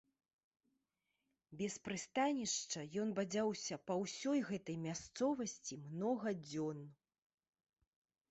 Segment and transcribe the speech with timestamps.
[1.59, 6.79] Без прыстанішча ён бадзяўся па ўсёй гэтай мясцовасці многа дзён.